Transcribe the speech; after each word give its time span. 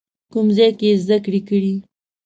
کوم 0.31 0.47
ځای 0.57 0.71
کې 0.79 0.85
یې 0.89 0.95
زده 1.03 1.17
کړې 1.25 1.41
کړي؟ 1.49 1.75